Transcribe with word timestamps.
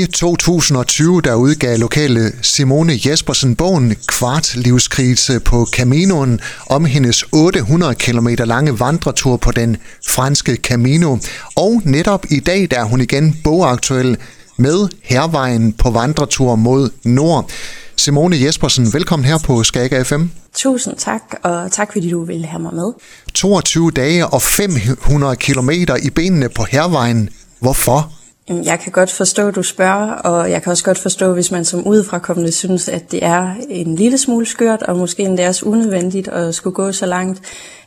I 0.00 0.06
2020 0.06 1.20
der 1.20 1.34
udgav 1.34 1.78
lokale 1.78 2.32
Simone 2.42 2.92
Jespersen 3.06 3.56
bogen 3.56 3.96
Kvart 4.06 4.56
livskrise 4.56 5.40
på 5.40 5.66
Caminoen 5.72 6.40
om 6.66 6.84
hendes 6.84 7.24
800 7.32 7.94
km 7.94 8.28
lange 8.28 8.80
vandretur 8.80 9.36
på 9.36 9.50
den 9.50 9.76
franske 10.08 10.56
Camino. 10.56 11.16
Og 11.56 11.82
netop 11.84 12.26
i 12.30 12.40
dag 12.40 12.70
der 12.70 12.80
er 12.80 12.84
hun 12.84 13.00
igen 13.00 13.40
bogaktuel 13.44 14.16
med 14.56 14.88
Hervejen 15.02 15.72
på 15.72 15.90
vandretur 15.90 16.54
mod 16.56 16.90
nord. 17.04 17.50
Simone 17.96 18.36
Jespersen, 18.44 18.92
velkommen 18.92 19.26
her 19.26 19.38
på 19.38 19.62
Skaga 19.62 20.02
FM. 20.02 20.24
Tusind 20.54 20.96
tak, 20.96 21.22
og 21.42 21.72
tak 21.72 21.92
fordi 21.92 22.10
du 22.10 22.24
ville 22.24 22.46
have 22.46 22.62
mig 22.62 22.74
med. 22.74 22.92
22 23.34 23.90
dage 23.90 24.26
og 24.26 24.42
500 24.42 25.36
km 25.36 25.70
i 26.02 26.10
benene 26.10 26.48
på 26.48 26.64
Hervejen. 26.64 27.28
Hvorfor? 27.58 28.12
Jeg 28.50 28.80
kan 28.80 28.92
godt 28.92 29.12
forstå, 29.12 29.48
at 29.48 29.54
du 29.54 29.62
spørger, 29.62 30.12
og 30.12 30.50
jeg 30.50 30.62
kan 30.62 30.70
også 30.70 30.84
godt 30.84 30.98
forstå, 30.98 31.32
hvis 31.32 31.50
man 31.50 31.64
som 31.64 31.86
udefrakommende 31.86 32.52
synes, 32.52 32.88
at 32.88 33.10
det 33.10 33.24
er 33.24 33.54
en 33.68 33.94
lille 33.94 34.18
smule 34.18 34.46
skørt, 34.46 34.82
og 34.82 34.96
måske 34.96 35.22
endda 35.22 35.48
også 35.48 35.66
unødvendigt 35.66 36.28
at 36.28 36.54
skulle 36.54 36.74
gå 36.74 36.92
så 36.92 37.06
langt. 37.06 37.40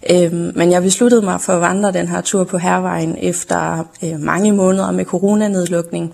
Øhm, 0.09 0.51
men 0.55 0.71
jeg 0.71 0.81
besluttede 0.81 1.21
mig 1.21 1.41
for 1.41 1.53
at 1.53 1.61
vandre 1.61 1.91
den 1.91 2.07
her 2.07 2.21
tur 2.21 2.43
på 2.43 2.57
Hervejen 2.57 3.17
efter 3.21 3.87
øh, 4.03 4.19
mange 4.19 4.51
måneder 4.51 4.91
med 4.91 5.05
coronanedlukning. 5.05 6.13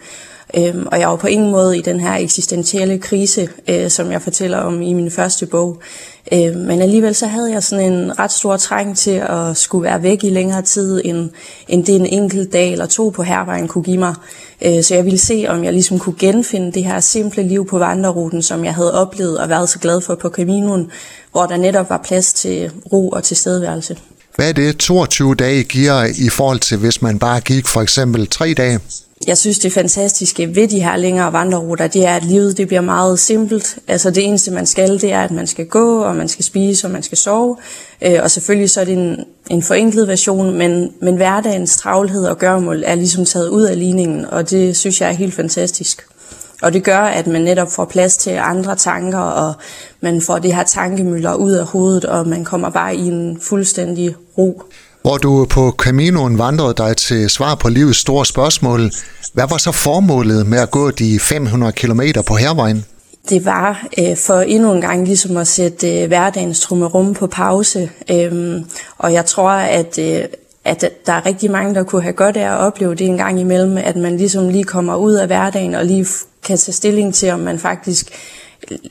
Øhm, 0.57 0.87
og 0.91 0.99
jeg 0.99 1.09
var 1.09 1.15
på 1.15 1.27
ingen 1.27 1.51
måde 1.51 1.77
i 1.77 1.81
den 1.81 1.99
her 1.99 2.15
eksistentielle 2.15 2.99
krise, 2.99 3.49
øh, 3.69 3.89
som 3.89 4.11
jeg 4.11 4.21
fortæller 4.21 4.57
om 4.57 4.81
i 4.81 4.93
min 4.93 5.11
første 5.11 5.45
bog. 5.45 5.81
Øh, 6.33 6.55
men 6.55 6.81
alligevel 6.81 7.15
så 7.15 7.27
havde 7.27 7.51
jeg 7.51 7.63
sådan 7.63 7.93
en 7.93 8.19
ret 8.19 8.31
stor 8.31 8.57
træng 8.57 8.97
til 8.97 9.11
at 9.29 9.57
skulle 9.57 9.83
være 9.83 10.03
væk 10.03 10.23
i 10.23 10.29
længere 10.29 10.61
tid, 10.61 11.01
end, 11.05 11.29
end 11.67 11.85
det 11.85 11.95
en 11.95 12.05
enkelt 12.05 12.53
dag 12.53 12.71
eller 12.71 12.85
to 12.85 13.09
på 13.09 13.23
hervejen 13.23 13.67
kunne 13.67 13.83
give 13.83 13.97
mig. 13.97 14.15
Øh, 14.61 14.83
så 14.83 14.95
jeg 14.95 15.05
ville 15.05 15.19
se, 15.19 15.45
om 15.49 15.63
jeg 15.63 15.73
ligesom 15.73 15.99
kunne 15.99 16.15
genfinde 16.19 16.71
det 16.71 16.83
her 16.83 16.99
simple 16.99 17.43
liv 17.43 17.67
på 17.67 17.77
vandreruten, 17.77 18.41
som 18.41 18.65
jeg 18.65 18.75
havde 18.75 18.93
oplevet 18.93 19.39
og 19.39 19.49
været 19.49 19.69
så 19.69 19.79
glad 19.79 20.01
for 20.01 20.15
på 20.15 20.29
Caminoen, 20.29 20.91
hvor 21.31 21.45
der 21.45 21.57
netop 21.57 21.89
var 21.89 22.01
plads 22.05 22.33
til 22.33 22.71
ro 22.93 23.09
og 23.09 23.23
tilstedeværelse. 23.23 23.97
Hvad 24.35 24.49
er 24.49 24.53
det 24.53 24.77
22 24.77 25.35
dage 25.35 25.63
giver 25.63 26.03
i 26.17 26.29
forhold 26.29 26.59
til, 26.59 26.77
hvis 26.77 27.01
man 27.01 27.19
bare 27.19 27.39
gik 27.39 27.67
for 27.67 27.81
eksempel 27.81 28.27
tre 28.27 28.53
dage? 28.53 28.79
Jeg 29.29 29.37
synes, 29.37 29.59
det 29.59 29.73
fantastiske 29.73 30.55
ved 30.55 30.67
de 30.67 30.83
her 30.83 30.97
længere 30.97 31.33
vandreruter, 31.33 31.87
det 31.87 32.05
er, 32.05 32.15
at 32.15 32.23
livet 32.23 32.57
det 32.57 32.67
bliver 32.67 32.81
meget 32.81 33.19
simpelt. 33.19 33.77
Altså 33.87 34.11
det 34.11 34.25
eneste, 34.27 34.51
man 34.51 34.65
skal, 34.65 35.01
det 35.01 35.13
er, 35.13 35.21
at 35.21 35.31
man 35.31 35.47
skal 35.47 35.65
gå, 35.65 36.03
og 36.03 36.15
man 36.15 36.27
skal 36.27 36.45
spise, 36.45 36.87
og 36.87 36.91
man 36.91 37.03
skal 37.03 37.17
sove. 37.17 37.57
Øh, 38.01 38.19
og 38.23 38.31
selvfølgelig 38.31 38.69
så 38.69 38.81
er 38.81 38.85
det 38.85 38.93
en, 38.93 39.25
en 39.49 39.63
forenklet 39.63 40.07
version, 40.07 40.57
men, 40.57 40.93
men 41.01 41.15
hverdagens 41.15 41.77
travlhed 41.77 42.25
og 42.25 42.37
gørmål 42.37 42.83
er 42.85 42.95
ligesom 42.95 43.25
taget 43.25 43.47
ud 43.47 43.63
af 43.63 43.79
ligningen, 43.79 44.25
og 44.25 44.49
det 44.49 44.77
synes 44.77 45.01
jeg 45.01 45.09
er 45.09 45.13
helt 45.13 45.33
fantastisk. 45.33 46.05
Og 46.61 46.73
det 46.73 46.83
gør, 46.83 46.99
at 46.99 47.27
man 47.27 47.41
netop 47.41 47.71
får 47.71 47.85
plads 47.85 48.17
til 48.17 48.29
andre 48.29 48.75
tanker, 48.75 49.19
og 49.19 49.53
man 50.01 50.21
får 50.21 50.39
det 50.39 50.55
her 50.55 50.63
tankemøller 50.63 51.33
ud 51.33 51.51
af 51.51 51.65
hovedet, 51.65 52.05
og 52.05 52.27
man 52.27 52.45
kommer 52.45 52.69
bare 52.69 52.95
i 52.95 53.07
en 53.07 53.41
fuldstændig 53.41 54.15
ro. 54.37 54.61
Hvor 55.01 55.17
du 55.17 55.45
på 55.49 55.75
Caminoen 55.77 56.37
vandrede 56.37 56.73
dig 56.77 56.97
til 56.97 57.29
svar 57.29 57.55
på 57.55 57.69
livets 57.69 57.99
store 57.99 58.25
spørgsmål. 58.25 58.91
Hvad 59.33 59.47
var 59.49 59.57
så 59.57 59.71
formålet 59.71 60.47
med 60.47 60.59
at 60.59 60.71
gå 60.71 60.91
de 60.91 61.19
500 61.19 61.71
km 61.71 62.01
på 62.27 62.35
hervejen? 62.35 62.85
Det 63.29 63.45
var 63.45 63.87
øh, 63.99 64.17
for 64.17 64.39
endnu 64.39 64.73
en 64.73 64.81
gang 64.81 65.05
ligesom 65.05 65.37
at 65.37 65.47
sætte 65.47 66.01
øh, 66.01 66.07
hverdagens 66.07 66.59
trummerum 66.59 67.13
på 67.13 67.27
pause. 67.27 67.89
Øhm, 68.11 68.65
og 68.97 69.13
jeg 69.13 69.25
tror, 69.25 69.49
at, 69.49 69.99
øh, 69.99 70.21
at 70.65 70.89
der 71.05 71.13
er 71.13 71.25
rigtig 71.25 71.51
mange, 71.51 71.75
der 71.75 71.83
kunne 71.83 72.01
have 72.01 72.13
godt 72.13 72.37
af 72.37 72.51
at 72.51 72.57
opleve 72.57 72.95
det 72.95 73.07
en 73.07 73.17
gang 73.17 73.39
imellem, 73.39 73.77
at 73.77 73.95
man 73.95 74.17
ligesom 74.17 74.49
lige 74.49 74.63
kommer 74.63 74.95
ud 74.95 75.13
af 75.13 75.27
hverdagen 75.27 75.75
og 75.75 75.85
lige 75.85 76.05
kan 76.43 76.57
tage 76.57 76.73
stilling 76.73 77.13
til, 77.13 77.31
om 77.31 77.39
man 77.39 77.59
faktisk 77.59 78.11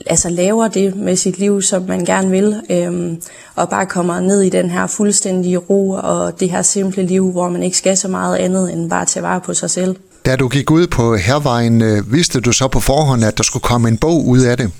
altså 0.05 0.29
laver 0.29 0.67
det 0.67 0.95
med 0.95 1.15
sit 1.15 1.39
liv, 1.39 1.61
som 1.61 1.83
man 1.87 2.05
gerne 2.05 2.29
vil, 2.29 2.61
øhm, 2.69 3.21
og 3.55 3.69
bare 3.69 3.85
kommer 3.85 4.19
ned 4.19 4.41
i 4.41 4.49
den 4.49 4.69
her 4.69 4.87
fuldstændige 4.87 5.57
ro 5.57 5.89
og 5.89 6.39
det 6.39 6.49
her 6.51 6.61
simple 6.61 7.03
liv, 7.03 7.31
hvor 7.31 7.49
man 7.49 7.63
ikke 7.63 7.77
skal 7.77 7.97
så 7.97 8.07
meget 8.07 8.35
andet 8.35 8.73
end 8.73 8.89
bare 8.89 9.05
tage 9.05 9.23
vare 9.23 9.41
på 9.41 9.53
sig 9.53 9.69
selv. 9.69 9.95
Da 10.25 10.35
du 10.35 10.47
gik 10.47 10.71
ud 10.71 10.87
på 10.87 11.15
hervejen, 11.15 11.81
øh, 11.81 12.13
vidste 12.13 12.39
du 12.39 12.51
så 12.51 12.67
på 12.67 12.79
forhånd, 12.79 13.23
at 13.23 13.37
der 13.37 13.43
skulle 13.43 13.63
komme 13.63 13.87
en 13.87 13.97
bog 13.97 14.27
ud 14.27 14.39
af 14.39 14.57
det? 14.57 14.71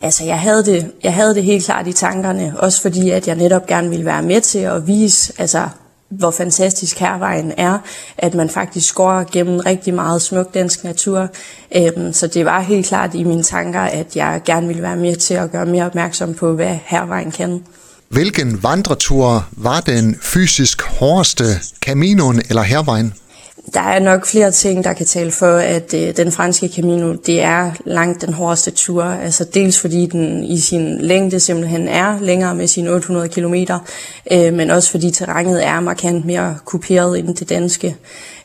Altså, 0.00 0.24
jeg 0.24 0.40
havde, 0.40 0.64
det, 0.64 0.90
jeg 1.02 1.14
havde 1.14 1.34
det 1.34 1.44
helt 1.44 1.64
klart 1.64 1.86
i 1.86 1.92
tankerne, 1.92 2.54
også 2.58 2.82
fordi, 2.82 3.10
at 3.10 3.28
jeg 3.28 3.36
netop 3.36 3.66
gerne 3.66 3.90
ville 3.90 4.04
være 4.04 4.22
med 4.22 4.40
til 4.40 4.58
at 4.58 4.86
vise, 4.86 5.32
altså, 5.38 5.68
hvor 6.10 6.30
fantastisk 6.30 6.98
hervejen 6.98 7.52
er, 7.56 7.78
at 8.18 8.34
man 8.34 8.50
faktisk 8.50 8.94
går 8.94 9.32
gennem 9.32 9.60
rigtig 9.60 9.94
meget 9.94 10.22
smuk 10.22 10.54
dansk 10.54 10.84
natur. 10.84 11.28
Øhm, 11.76 12.12
så 12.12 12.26
det 12.26 12.44
var 12.44 12.60
helt 12.60 12.86
klart 12.86 13.14
i 13.14 13.24
mine 13.24 13.42
tanker, 13.42 13.80
at 13.80 14.16
jeg 14.16 14.40
gerne 14.44 14.66
ville 14.66 14.82
være 14.82 14.96
med 14.96 15.16
til 15.16 15.34
at 15.34 15.52
gøre 15.52 15.66
mere 15.66 15.86
opmærksom 15.86 16.34
på, 16.34 16.52
hvad 16.52 16.78
hervejen 16.84 17.30
kan. 17.30 17.62
Hvilken 18.08 18.62
vandretur 18.62 19.48
var 19.52 19.80
den 19.80 20.16
fysisk 20.22 20.82
hårdeste, 20.82 21.44
Caminoen 21.80 22.42
eller 22.48 22.62
hervejen? 22.62 23.14
Der 23.74 23.80
er 23.80 23.98
nok 23.98 24.26
flere 24.26 24.50
ting, 24.50 24.84
der 24.84 24.92
kan 24.92 25.06
tale 25.06 25.30
for, 25.30 25.56
at 25.56 25.94
øh, 25.94 26.16
den 26.16 26.32
franske 26.32 26.68
Camino, 26.68 27.12
det 27.12 27.42
er 27.42 27.72
langt 27.84 28.22
den 28.22 28.32
hårdeste 28.32 28.70
tur. 28.70 29.04
Altså 29.04 29.44
dels 29.44 29.80
fordi 29.80 30.06
den 30.06 30.44
i 30.44 30.58
sin 30.58 30.98
længde 31.00 31.40
simpelthen 31.40 31.88
er 31.88 32.20
længere 32.20 32.54
med 32.54 32.66
sine 32.66 32.90
800 32.90 33.28
km, 33.28 33.54
øh, 34.32 34.54
men 34.54 34.70
også 34.70 34.90
fordi 34.90 35.10
terrænet 35.10 35.66
er 35.66 35.80
markant 35.80 36.24
mere 36.24 36.58
kuperet 36.64 37.18
end 37.18 37.34
det 37.36 37.48
danske. 37.48 37.96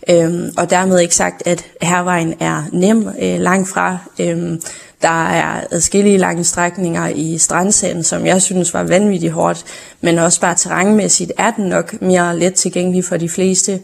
Øh, 0.09 0.51
og 0.57 0.69
dermed 0.69 0.99
ikke 0.99 1.15
sagt, 1.15 1.47
at 1.47 1.65
hervejen 1.81 2.33
er 2.39 2.63
nem 2.71 3.07
øh, 3.21 3.39
langt 3.39 3.69
fra. 3.69 3.97
Øhm, 4.19 4.61
der 5.01 5.27
er 5.27 5.63
adskillige 5.71 6.17
lange 6.17 6.43
strækninger 6.43 7.07
i 7.07 7.37
strandsagen, 7.37 8.03
som 8.03 8.25
jeg 8.25 8.41
synes 8.41 8.73
var 8.73 8.83
vanvittigt 8.83 9.33
hårdt, 9.33 9.65
men 10.01 10.19
også 10.19 10.41
bare 10.41 10.55
terrænmæssigt 10.55 11.31
er 11.37 11.51
den 11.51 11.65
nok 11.65 12.01
mere 12.01 12.39
let 12.39 12.53
tilgængelig 12.53 13.05
for 13.05 13.17
de 13.17 13.29
fleste. 13.29 13.79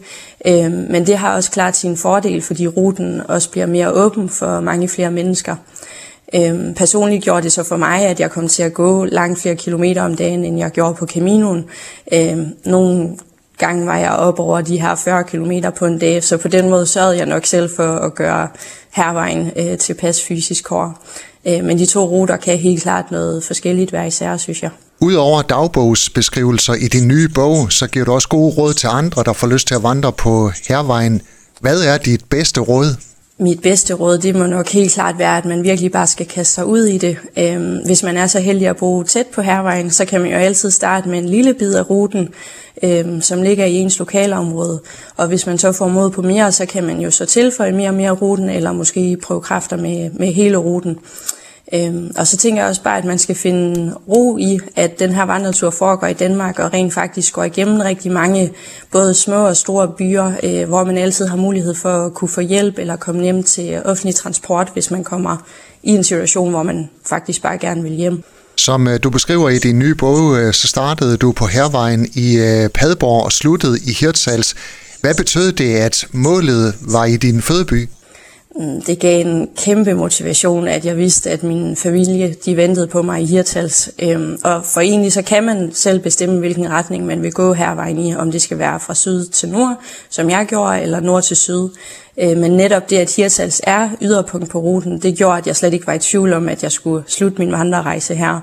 Øhm, 0.46 0.86
men 0.90 1.06
det 1.06 1.16
har 1.16 1.34
også 1.34 1.50
klart 1.50 1.76
sin 1.76 1.96
fordel, 1.96 2.42
fordi 2.42 2.66
ruten 2.66 3.22
også 3.28 3.50
bliver 3.50 3.66
mere 3.66 3.92
åben 3.92 4.28
for 4.28 4.60
mange 4.60 4.88
flere 4.88 5.10
mennesker. 5.10 5.56
Øhm, 6.34 6.74
personligt 6.74 7.24
gjorde 7.24 7.42
det 7.42 7.52
så 7.52 7.62
for 7.62 7.76
mig, 7.76 8.02
at 8.02 8.20
jeg 8.20 8.30
kom 8.30 8.48
til 8.48 8.62
at 8.62 8.74
gå 8.74 9.04
langt 9.04 9.40
flere 9.40 9.56
kilometer 9.56 10.02
om 10.02 10.16
dagen, 10.16 10.44
end 10.44 10.58
jeg 10.58 10.70
gjorde 10.70 10.94
på 10.94 11.06
Caminoen. 11.06 11.64
Øhm, 12.12 12.46
nogle 12.64 13.16
gange 13.60 13.86
var 13.86 13.96
jeg 13.96 14.10
op 14.10 14.38
over 14.38 14.60
de 14.60 14.80
her 14.80 14.94
40 14.94 15.24
km 15.24 15.52
på 15.78 15.86
en 15.86 15.98
dag, 15.98 16.24
så 16.24 16.36
på 16.36 16.48
den 16.48 16.70
måde 16.70 16.86
sørgede 16.86 17.16
jeg 17.16 17.26
nok 17.26 17.46
selv 17.46 17.70
for 17.76 17.96
at 17.96 18.14
gøre 18.14 18.48
hervejen 18.90 19.50
øh, 19.56 19.78
tilpas 19.78 20.22
fysisk 20.22 20.68
hård. 20.68 20.96
Øh, 21.46 21.64
men 21.64 21.78
de 21.78 21.86
to 21.86 22.04
ruter 22.04 22.36
kan 22.36 22.58
helt 22.58 22.82
klart 22.82 23.10
noget 23.10 23.44
forskelligt 23.44 23.92
være 23.92 24.06
især, 24.06 24.36
synes 24.36 24.62
jeg. 24.62 24.70
Udover 25.00 25.42
dagbogsbeskrivelser 25.42 26.74
i 26.74 26.88
din 26.88 27.08
nye 27.08 27.28
bog, 27.28 27.72
så 27.72 27.86
giver 27.86 28.04
du 28.04 28.12
også 28.12 28.28
gode 28.28 28.54
råd 28.54 28.74
til 28.74 28.86
andre, 28.86 29.22
der 29.22 29.32
får 29.32 29.46
lyst 29.46 29.66
til 29.66 29.74
at 29.74 29.82
vandre 29.82 30.12
på 30.12 30.52
hervejen. 30.68 31.22
Hvad 31.60 31.82
er 31.82 31.98
dit 31.98 32.24
bedste 32.30 32.60
råd? 32.60 32.96
Mit 33.40 33.62
bedste 33.62 33.94
råd, 33.94 34.18
det 34.18 34.34
må 34.34 34.46
nok 34.46 34.68
helt 34.68 34.92
klart 34.92 35.18
være, 35.18 35.38
at 35.38 35.44
man 35.44 35.64
virkelig 35.64 35.92
bare 35.92 36.06
skal 36.06 36.26
kaste 36.26 36.54
sig 36.54 36.66
ud 36.66 36.84
i 36.84 36.98
det. 36.98 37.16
Øhm, 37.38 37.78
hvis 37.84 38.02
man 38.02 38.16
er 38.16 38.26
så 38.26 38.40
heldig 38.40 38.68
at 38.68 38.76
bo 38.76 39.02
tæt 39.02 39.26
på 39.26 39.42
hervejen, 39.42 39.90
så 39.90 40.04
kan 40.04 40.20
man 40.20 40.30
jo 40.30 40.36
altid 40.36 40.70
starte 40.70 41.08
med 41.08 41.18
en 41.18 41.28
lille 41.28 41.54
bid 41.54 41.74
af 41.74 41.90
ruten, 41.90 42.28
øhm, 42.82 43.20
som 43.20 43.42
ligger 43.42 43.64
i 43.64 43.74
ens 43.74 43.98
lokalområde. 43.98 44.80
Og 45.16 45.28
hvis 45.28 45.46
man 45.46 45.58
så 45.58 45.72
får 45.72 45.88
mod 45.88 46.10
på 46.10 46.22
mere, 46.22 46.52
så 46.52 46.66
kan 46.66 46.84
man 46.84 47.00
jo 47.00 47.10
så 47.10 47.26
tilføje 47.26 47.72
mere 47.72 47.88
og 47.88 47.94
mere 47.94 48.10
ruten, 48.10 48.50
eller 48.50 48.72
måske 48.72 49.16
prøve 49.22 49.40
kræfter 49.40 49.76
med, 49.76 50.10
med 50.10 50.32
hele 50.32 50.56
ruten. 50.56 50.98
Øhm, 51.74 52.10
og 52.16 52.26
så 52.26 52.36
tænker 52.36 52.62
jeg 52.62 52.68
også 52.68 52.82
bare, 52.82 52.98
at 52.98 53.04
man 53.04 53.18
skal 53.18 53.34
finde 53.34 53.94
ro 54.08 54.38
i, 54.38 54.58
at 54.76 54.98
den 54.98 55.12
her 55.12 55.22
vandretur 55.22 55.70
foregår 55.70 56.06
i 56.06 56.12
Danmark, 56.12 56.58
og 56.58 56.72
rent 56.72 56.94
faktisk 56.94 57.32
går 57.32 57.44
igennem 57.44 57.80
rigtig 57.80 58.12
mange 58.12 58.52
både 58.92 59.14
små 59.14 59.46
og 59.46 59.56
store 59.56 59.88
byer, 59.98 60.32
øh, 60.42 60.68
hvor 60.68 60.84
man 60.84 60.98
altid 60.98 61.26
har 61.26 61.36
mulighed 61.36 61.74
for 61.74 62.06
at 62.06 62.14
kunne 62.14 62.28
få 62.28 62.40
hjælp 62.40 62.78
eller 62.78 62.96
komme 62.96 63.22
hjem 63.22 63.42
til 63.42 63.82
offentlig 63.84 64.14
transport, 64.14 64.70
hvis 64.72 64.90
man 64.90 65.04
kommer 65.04 65.36
i 65.82 65.90
en 65.90 66.04
situation, 66.04 66.50
hvor 66.50 66.62
man 66.62 66.90
faktisk 67.06 67.42
bare 67.42 67.58
gerne 67.58 67.82
vil 67.82 67.92
hjem. 67.92 68.22
Som 68.56 68.88
øh, 68.88 68.98
du 69.02 69.10
beskriver 69.10 69.48
i 69.48 69.58
din 69.58 69.78
nye 69.78 69.94
bog, 69.94 70.38
øh, 70.38 70.54
så 70.54 70.68
startede 70.68 71.16
du 71.16 71.32
på 71.32 71.46
Hervejen 71.46 72.08
i 72.14 72.38
øh, 72.38 72.68
Padborg 72.68 73.24
og 73.24 73.32
sluttede 73.32 73.78
i 73.86 73.92
Hirtshals. 74.00 74.54
Hvad 75.00 75.14
betød 75.14 75.52
det, 75.52 75.74
at 75.74 76.06
målet 76.12 76.74
var 76.80 77.04
i 77.04 77.16
din 77.16 77.42
fødeby? 77.42 77.88
Mm, 78.56 78.82
det 78.82 78.98
gav 78.98 79.20
en 79.20 79.48
kæmpe 79.56 79.94
motivation, 79.94 80.68
at 80.68 80.84
jeg 80.84 80.96
vidste, 80.96 81.30
at 81.30 81.42
min 81.42 81.76
familie 81.76 82.34
de 82.44 82.56
ventede 82.56 82.86
på 82.86 83.02
mig 83.02 83.22
i 83.22 83.26
Hirtals. 83.26 83.90
Øhm, 84.02 84.38
og 84.44 84.64
for 84.64 84.80
egentlig 84.80 85.12
så 85.12 85.22
kan 85.22 85.44
man 85.44 85.70
selv 85.72 86.00
bestemme, 86.00 86.38
hvilken 86.38 86.70
retning 86.70 87.06
man 87.06 87.22
vil 87.22 87.32
gå 87.32 87.52
hervejen 87.52 87.98
i, 87.98 88.14
om 88.14 88.32
det 88.32 88.42
skal 88.42 88.58
være 88.58 88.80
fra 88.80 88.94
syd 88.94 89.24
til 89.24 89.48
nord, 89.48 89.76
som 90.08 90.30
jeg 90.30 90.46
gjorde, 90.48 90.82
eller 90.82 91.00
nord 91.00 91.22
til 91.22 91.36
syd. 91.36 91.68
Øh, 92.18 92.36
men 92.36 92.50
netop 92.50 92.90
det, 92.90 92.96
at 92.96 93.16
Hirtals 93.16 93.60
er 93.64 93.88
yderpunkt 94.02 94.50
på 94.50 94.58
ruten, 94.58 94.98
det 94.98 95.16
gjorde, 95.16 95.38
at 95.38 95.46
jeg 95.46 95.56
slet 95.56 95.72
ikke 95.72 95.86
var 95.86 95.94
i 95.94 95.98
tvivl 95.98 96.32
om, 96.32 96.48
at 96.48 96.62
jeg 96.62 96.72
skulle 96.72 97.04
slutte 97.06 97.38
min 97.38 97.52
vandrerejse 97.52 98.14
her. 98.14 98.40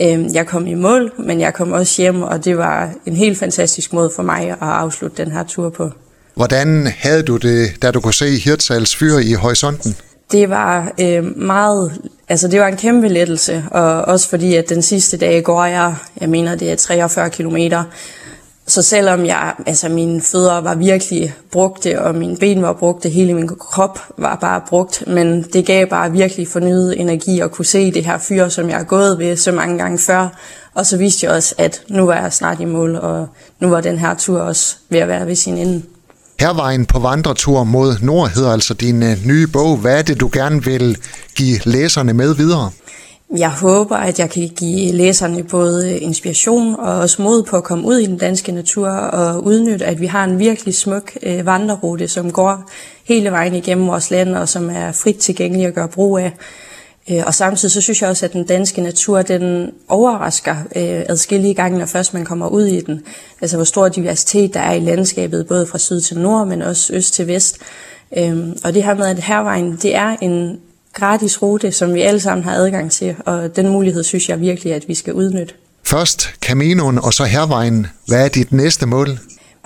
Øh, 0.00 0.34
jeg 0.34 0.46
kom 0.46 0.66
i 0.66 0.74
mål, 0.74 1.12
men 1.18 1.40
jeg 1.40 1.54
kom 1.54 1.72
også 1.72 2.02
hjem, 2.02 2.22
og 2.22 2.44
det 2.44 2.58
var 2.58 2.92
en 3.06 3.16
helt 3.16 3.38
fantastisk 3.38 3.92
måde 3.92 4.10
for 4.16 4.22
mig 4.22 4.50
at 4.50 4.56
afslutte 4.60 5.24
den 5.24 5.32
her 5.32 5.44
tur 5.44 5.70
på. 5.70 5.90
Hvordan 6.38 6.86
havde 6.86 7.22
du 7.22 7.36
det, 7.36 7.82
da 7.82 7.90
du 7.90 8.00
kunne 8.00 8.14
se 8.14 8.38
Hirtshals 8.38 8.96
fyr 8.96 9.18
i 9.18 9.32
horisonten? 9.32 9.96
Det 10.32 10.50
var 10.50 10.92
øh, 11.00 11.38
meget, 11.38 11.92
altså 12.28 12.48
det 12.48 12.60
var 12.60 12.66
en 12.66 12.76
kæmpe 12.76 13.08
lettelse, 13.08 13.64
og 13.70 14.02
også 14.02 14.28
fordi, 14.28 14.54
at 14.54 14.68
den 14.68 14.82
sidste 14.82 15.16
dag 15.16 15.42
går 15.42 15.64
jeg, 15.64 15.94
jeg 16.20 16.28
mener 16.28 16.54
det 16.54 16.72
er 16.72 16.76
43 16.76 17.30
kilometer, 17.30 17.84
så 18.66 18.82
selvom 18.82 19.26
jeg, 19.26 19.54
altså 19.66 19.88
mine 19.88 20.20
fødder 20.20 20.60
var 20.60 20.74
virkelig 20.74 21.34
brugte, 21.52 22.02
og 22.02 22.14
mine 22.14 22.36
ben 22.36 22.62
var 22.62 22.72
brugte, 22.72 23.08
hele 23.08 23.34
min 23.34 23.48
krop 23.48 23.98
var 24.16 24.36
bare 24.36 24.60
brugt, 24.68 25.04
men 25.06 25.42
det 25.42 25.66
gav 25.66 25.86
bare 25.86 26.12
virkelig 26.12 26.48
fornyet 26.48 27.00
energi 27.00 27.40
at 27.40 27.50
kunne 27.50 27.66
se 27.66 27.92
det 27.92 28.04
her 28.04 28.18
fyr, 28.18 28.48
som 28.48 28.68
jeg 28.68 28.76
har 28.76 28.84
gået 28.84 29.18
ved 29.18 29.36
så 29.36 29.52
mange 29.52 29.78
gange 29.78 29.98
før. 29.98 30.28
Og 30.74 30.86
så 30.86 30.96
viste 30.96 31.26
jeg 31.26 31.34
også, 31.34 31.54
at 31.58 31.82
nu 31.88 32.06
var 32.06 32.14
jeg 32.14 32.32
snart 32.32 32.60
i 32.60 32.64
mål, 32.64 32.96
og 32.96 33.28
nu 33.60 33.68
var 33.68 33.80
den 33.80 33.98
her 33.98 34.14
tur 34.14 34.40
også 34.40 34.76
ved 34.88 34.98
at 34.98 35.08
være 35.08 35.26
ved 35.26 35.36
sin 35.36 35.58
ende. 35.58 35.82
Hervejen 36.40 36.86
på 36.86 36.98
vandretur 36.98 37.64
mod 37.64 37.96
nord 38.02 38.30
hedder 38.30 38.52
altså 38.52 38.74
din 38.74 39.02
øh, 39.02 39.16
nye 39.26 39.46
bog. 39.46 39.76
Hvad 39.76 39.98
er 39.98 40.02
det, 40.02 40.20
du 40.20 40.30
gerne 40.32 40.64
vil 40.64 40.98
give 41.36 41.60
læserne 41.64 42.12
med 42.12 42.34
videre? 42.34 42.70
Jeg 43.36 43.50
håber, 43.50 43.96
at 43.96 44.18
jeg 44.18 44.30
kan 44.30 44.50
give 44.56 44.92
læserne 44.92 45.44
både 45.44 45.92
øh, 45.94 46.02
inspiration 46.02 46.76
og 46.78 46.98
også 46.98 47.22
mod 47.22 47.42
på 47.42 47.56
at 47.56 47.64
komme 47.64 47.84
ud 47.84 47.98
i 47.98 48.06
den 48.06 48.18
danske 48.18 48.52
natur 48.52 48.88
og 48.88 49.44
udnytte, 49.44 49.84
at 49.84 50.00
vi 50.00 50.06
har 50.06 50.24
en 50.24 50.38
virkelig 50.38 50.74
smuk 50.74 51.12
øh, 51.22 51.46
vandrerute, 51.46 52.08
som 52.08 52.32
går 52.32 52.70
hele 53.04 53.30
vejen 53.30 53.54
igennem 53.54 53.86
vores 53.86 54.10
land 54.10 54.34
og 54.34 54.48
som 54.48 54.70
er 54.70 54.92
frit 54.92 55.16
tilgængelig 55.16 55.66
at 55.66 55.74
gøre 55.74 55.88
brug 55.88 56.18
af. 56.18 56.32
Øh, 57.10 57.22
og 57.26 57.34
samtidig 57.34 57.72
så 57.72 57.80
synes 57.80 58.02
jeg 58.02 58.10
også, 58.10 58.24
at 58.24 58.32
den 58.32 58.44
danske 58.44 58.80
natur, 58.80 59.22
den 59.22 59.70
overrasker 59.88 60.56
øh, 60.76 61.02
adskillige 61.08 61.54
gange, 61.54 61.78
når 61.78 61.86
først 61.86 62.14
man 62.14 62.24
kommer 62.24 62.48
ud 62.48 62.64
i 62.64 62.80
den. 62.80 63.02
Altså 63.40 63.56
hvor 63.56 63.64
stor 63.64 63.88
diversitet 63.88 64.54
der 64.54 64.60
er 64.60 64.72
i 64.72 64.80
landskabet, 64.80 65.46
både 65.46 65.66
fra 65.66 65.78
syd 65.78 66.00
til 66.00 66.18
nord, 66.18 66.46
men 66.46 66.62
også 66.62 66.92
øst 66.92 67.14
til 67.14 67.26
vest. 67.26 67.58
Øhm, 68.16 68.58
og 68.64 68.74
det 68.74 68.82
her 68.82 68.94
med, 68.94 69.06
at 69.06 69.18
hervejen, 69.18 69.76
det 69.82 69.94
er 69.94 70.16
en 70.20 70.60
gratis 70.94 71.42
rute, 71.42 71.72
som 71.72 71.94
vi 71.94 72.00
alle 72.00 72.20
sammen 72.20 72.44
har 72.44 72.52
adgang 72.52 72.90
til, 72.90 73.16
og 73.26 73.56
den 73.56 73.68
mulighed 73.68 74.02
synes 74.02 74.28
jeg 74.28 74.40
virkelig, 74.40 74.74
at 74.74 74.88
vi 74.88 74.94
skal 74.94 75.14
udnytte. 75.14 75.54
Først 75.86 76.34
Caminoen 76.42 76.98
og 76.98 77.14
så 77.14 77.24
Hervejen. 77.24 77.86
Hvad 78.06 78.24
er 78.24 78.28
dit 78.28 78.52
næste 78.52 78.86
mål? 78.86 79.18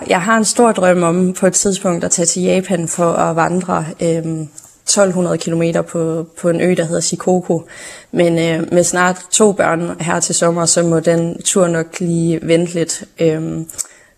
Jeg 0.07 0.21
har 0.21 0.37
en 0.37 0.45
stor 0.45 0.71
drøm 0.71 1.03
om 1.03 1.33
på 1.33 1.47
et 1.47 1.53
tidspunkt 1.53 2.03
at 2.03 2.11
tage 2.11 2.25
til 2.25 2.41
Japan 2.41 2.87
for 2.87 3.13
at 3.13 3.35
vandre 3.35 3.85
øhm, 4.01 4.47
1200 4.83 5.37
km 5.37 5.63
på, 5.87 6.27
på 6.41 6.49
en 6.49 6.61
ø, 6.61 6.73
der 6.77 6.83
hedder 6.83 7.01
Sikoko. 7.01 7.63
Men 8.11 8.39
øh, 8.39 8.73
med 8.73 8.83
snart 8.83 9.21
to 9.31 9.51
børn 9.51 10.01
her 10.01 10.19
til 10.19 10.35
sommer, 10.35 10.65
så 10.65 10.83
må 10.83 10.99
den 10.99 11.41
tur 11.41 11.67
nok 11.67 11.99
lige 11.99 12.39
vente 12.41 12.73
lidt. 12.73 13.03
Øhm, 13.19 13.69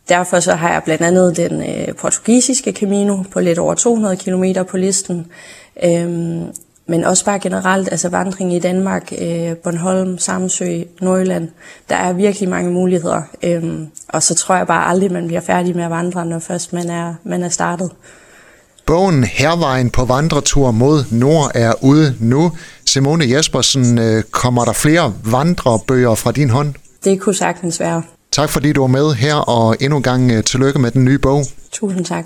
derfor 0.09 0.39
så 0.39 0.53
har 0.53 0.73
jeg 0.73 0.83
blandt 0.83 1.03
andet 1.03 1.38
den 1.38 1.62
øh, 1.62 1.95
portugisiske 1.95 2.71
Camino 2.71 3.23
på 3.31 3.39
lidt 3.39 3.59
over 3.59 3.73
200 3.73 4.17
km 4.17 4.44
på 4.69 4.77
listen. 4.77 5.27
Øhm, 5.83 6.44
men 6.88 7.03
også 7.03 7.25
bare 7.25 7.39
generelt, 7.39 7.91
altså 7.91 8.09
vandring 8.09 8.53
i 8.53 8.59
Danmark, 8.59 9.13
øh, 9.21 9.56
Bornholm, 9.56 10.18
Samsø, 10.18 10.81
Nordjylland. 11.01 11.50
Der 11.89 11.95
er 11.95 12.13
virkelig 12.13 12.50
mange 12.50 12.71
muligheder. 12.71 13.21
Øhm, 13.44 13.88
og 14.07 14.23
så 14.23 14.35
tror 14.35 14.56
jeg 14.56 14.68
bare 14.68 14.88
aldrig, 14.88 15.11
man 15.11 15.27
bliver 15.27 15.41
færdig 15.41 15.75
med 15.75 15.83
at 15.83 15.89
vandre, 15.89 16.25
når 16.25 16.39
først 16.39 16.73
man 16.73 16.89
er, 16.89 17.13
man 17.23 17.44
er 17.44 17.50
startet. 17.50 17.91
Bogen 18.85 19.23
Hervejen 19.23 19.89
på 19.89 20.05
vandretur 20.05 20.71
mod 20.71 21.03
nord 21.11 21.51
er 21.55 21.73
ude 21.83 22.15
nu. 22.19 22.51
Simone 22.85 23.25
Jespersen, 23.31 23.97
øh, 23.99 24.23
kommer 24.23 24.65
der 24.65 24.73
flere 24.73 25.13
vandrebøger 25.23 26.15
fra 26.15 26.31
din 26.31 26.49
hånd? 26.49 26.73
Det 27.03 27.21
kunne 27.21 27.35
sagtens 27.35 27.79
være. 27.79 28.03
Tak 28.31 28.49
fordi 28.49 28.73
du 28.73 28.81
var 28.81 28.87
med 28.87 29.13
her, 29.13 29.35
og 29.35 29.75
endnu 29.81 29.97
en 29.97 30.03
gang 30.03 30.31
øh, 30.31 30.43
tillykke 30.43 30.79
med 30.79 30.91
den 30.91 31.05
nye 31.05 31.19
bog. 31.19 31.45
Tusind 31.71 32.05
tak. 32.05 32.25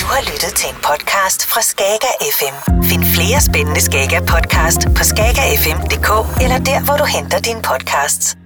Du 0.00 0.06
har 0.06 0.20
lyttet 0.32 0.52
til 0.56 0.68
en 0.68 0.76
podcast 0.82 1.46
fra 1.46 1.60
Skager 1.62 2.14
FM. 2.38 2.82
Find 2.82 3.04
flere 3.04 3.40
spændende 3.40 3.80
Skager 3.80 4.20
podcast 4.20 4.80
på 4.96 5.04
skagerfm.dk 5.04 6.42
eller 6.42 6.58
der, 6.58 6.84
hvor 6.84 6.96
du 6.96 7.04
henter 7.04 7.38
dine 7.38 7.62
podcasts. 7.62 8.36